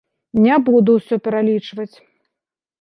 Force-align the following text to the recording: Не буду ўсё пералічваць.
Не 0.45 0.55
буду 0.69 0.95
ўсё 0.97 1.15
пералічваць. 1.29 1.93